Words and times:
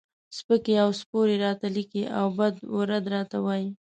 سپکې 0.37 0.73
او 0.83 0.89
سپورې 0.99 1.35
راته 1.45 1.67
لیکي 1.75 2.03
او 2.19 2.25
بد 2.37 2.55
و 2.75 2.79
رد 2.89 3.05
راته 3.15 3.37
وایي. 3.45 3.69